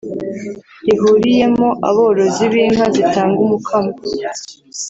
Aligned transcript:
rihuriyemo 0.85 1.67
aborozi 1.89 2.43
b’inka 2.51 2.85
zitanga 2.95 3.37
umukamo 3.45 3.93